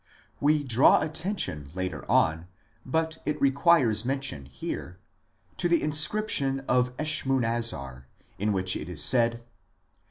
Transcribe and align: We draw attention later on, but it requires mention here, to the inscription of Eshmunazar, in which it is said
We 0.39 0.63
draw 0.63 1.01
attention 1.01 1.69
later 1.75 2.09
on, 2.09 2.47
but 2.83 3.19
it 3.23 3.39
requires 3.39 4.03
mention 4.03 4.45
here, 4.45 4.97
to 5.57 5.69
the 5.69 5.83
inscription 5.83 6.61
of 6.61 6.97
Eshmunazar, 6.97 8.05
in 8.39 8.51
which 8.51 8.75
it 8.75 8.89
is 8.89 9.03
said 9.03 9.43